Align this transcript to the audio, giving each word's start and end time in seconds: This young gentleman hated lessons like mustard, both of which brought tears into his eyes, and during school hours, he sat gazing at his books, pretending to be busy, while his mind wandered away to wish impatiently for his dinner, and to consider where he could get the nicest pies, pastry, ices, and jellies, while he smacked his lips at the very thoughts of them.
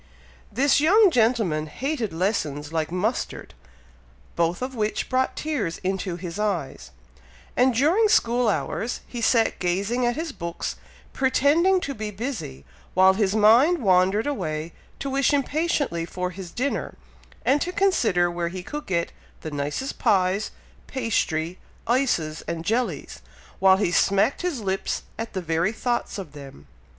This 0.51 0.79
young 0.79 1.11
gentleman 1.11 1.67
hated 1.67 2.11
lessons 2.11 2.73
like 2.73 2.91
mustard, 2.91 3.53
both 4.35 4.63
of 4.63 4.73
which 4.73 5.09
brought 5.09 5.35
tears 5.35 5.77
into 5.83 6.15
his 6.15 6.39
eyes, 6.39 6.89
and 7.55 7.71
during 7.75 8.07
school 8.09 8.49
hours, 8.49 9.01
he 9.05 9.21
sat 9.21 9.59
gazing 9.59 10.03
at 10.07 10.15
his 10.15 10.31
books, 10.31 10.75
pretending 11.13 11.79
to 11.81 11.93
be 11.93 12.09
busy, 12.09 12.65
while 12.95 13.13
his 13.13 13.35
mind 13.35 13.77
wandered 13.77 14.25
away 14.25 14.73
to 14.97 15.07
wish 15.07 15.33
impatiently 15.35 16.03
for 16.03 16.31
his 16.31 16.49
dinner, 16.49 16.95
and 17.45 17.61
to 17.61 17.71
consider 17.71 18.31
where 18.31 18.47
he 18.49 18.63
could 18.63 18.87
get 18.87 19.11
the 19.41 19.51
nicest 19.51 19.99
pies, 19.99 20.49
pastry, 20.87 21.59
ices, 21.85 22.41
and 22.47 22.65
jellies, 22.65 23.21
while 23.59 23.77
he 23.77 23.91
smacked 23.91 24.41
his 24.41 24.61
lips 24.61 25.03
at 25.19 25.33
the 25.33 25.41
very 25.43 25.71
thoughts 25.71 26.17
of 26.17 26.31
them. 26.33 26.65